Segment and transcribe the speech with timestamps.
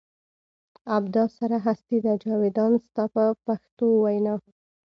[0.97, 4.35] ابدا سره هستي ده جاویدان ستا په پښتو وینا.